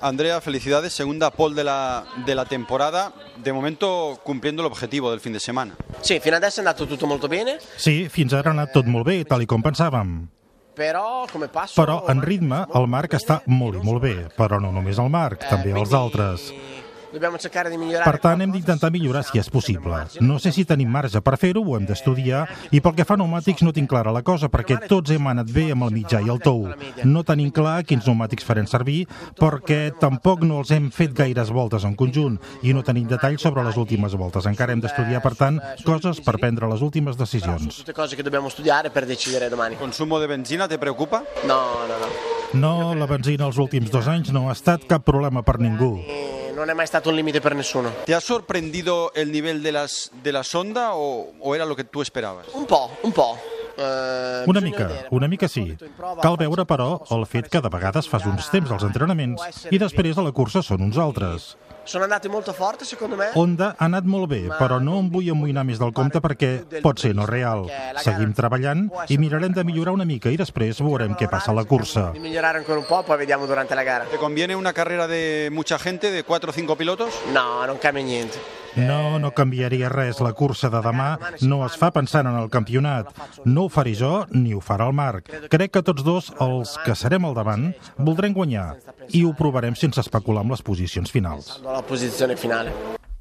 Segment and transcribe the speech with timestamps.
[0.00, 5.20] Andrea, felicidades, segunda pole de la, de la temporada, de momento cumpliendo el objetivo del
[5.20, 5.76] fin de semana.
[6.00, 9.04] Sì, fino adesso è andato tutto molto bene, Sí, fins ara ha anat tot molt
[9.06, 10.28] bé, tal i com pensàvem.
[10.74, 11.74] però come passo...
[11.76, 15.44] Però en ritme el Marc està molt i molt bé, però no només el Marc,
[15.50, 16.46] també els altres.
[17.10, 19.98] Per tant, hem d'intentar millorar si és possible.
[20.20, 23.20] No sé si tenim marge per fer-ho, ho hem d'estudiar, i pel que fa a
[23.20, 26.30] pneumàtics no tinc clara la cosa, perquè tots hem anat bé amb el mitjà i
[26.30, 26.68] el tou.
[27.04, 29.06] No tenim clar quins pneumàtics farem servir,
[29.40, 33.64] perquè tampoc no els hem fet gaires voltes en conjunt, i no tenim detalls sobre
[33.66, 34.46] les últimes voltes.
[34.46, 37.80] Encara hem d'estudiar, per tant, coses per prendre les últimes decisions.
[37.80, 39.76] tutte cose che dobbiamo studiare per decidere domani.
[39.76, 41.22] ¿Consumo de benzina te preocupa?
[41.44, 42.06] No, no, no.
[42.52, 45.98] No, la benzina els últims dos anys no ha estat cap problema per ningú.
[46.60, 47.90] Non è mai stato un limite per nessuno.
[48.04, 51.84] ¿Te ha sorprendido el nivel de, las, de la sonda o, o era lo que
[51.84, 52.48] tú esperabas?
[52.52, 53.38] Un po', un po'.
[54.44, 55.74] Una mica, una mica sí.
[56.20, 60.20] Cal veure, però, el fet que de vegades fas uns temps als entrenaments i després
[60.20, 61.54] a la cursa són uns altres.
[61.84, 63.30] Sono andate molto forte secondo me.
[63.34, 67.00] Honda ha anat molt bé, però no em vull amoïnar més del compte perquè pot
[67.00, 67.66] ser no real.
[68.04, 71.64] Seguim treballant i mirarem de millorar una mica i després veurem què passa a la
[71.64, 72.10] cursa.
[72.12, 74.04] Di migliorare ancora un po', poi vediamo durante la gara.
[74.04, 77.14] ¿Te conviene una carrera de mucha gente, de cuatro o cinco pilotos?
[77.32, 78.38] No, non cambia niente.
[78.76, 80.20] No, no canviaria res.
[80.22, 81.10] La cursa de demà
[81.42, 83.10] no es fa pensant en el campionat.
[83.44, 85.32] No ho faré jo ni ho farà el Marc.
[85.50, 88.68] Crec que tots dos, els que serem al davant, voldrem guanyar
[89.10, 91.56] i ho provarem sense especular amb les posicions finals.
[91.64, 92.99] Alla posizione finale.